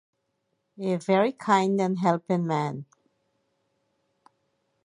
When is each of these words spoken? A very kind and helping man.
A 0.79 0.95
very 0.95 1.31
kind 1.31 1.79
and 1.79 1.99
helping 1.99 2.47
man. 2.47 2.85